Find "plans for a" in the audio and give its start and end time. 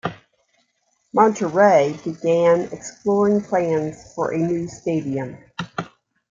3.43-4.37